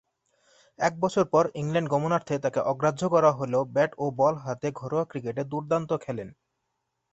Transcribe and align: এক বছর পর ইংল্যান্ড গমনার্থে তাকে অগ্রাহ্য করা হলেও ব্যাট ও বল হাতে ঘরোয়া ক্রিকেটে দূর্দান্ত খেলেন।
এক 0.79 0.93
বছর 0.99 1.25
পর 1.25 1.43
ইংল্যান্ড 1.55 1.89
গমনার্থে 1.89 2.35
তাকে 2.39 2.59
অগ্রাহ্য 2.71 3.01
করা 3.09 3.31
হলেও 3.31 3.63
ব্যাট 3.75 3.91
ও 3.97 4.05
বল 4.19 4.35
হাতে 4.45 4.67
ঘরোয়া 4.79 5.05
ক্রিকেটে 5.05 5.43
দূর্দান্ত 5.43 5.91
খেলেন। 6.03 6.29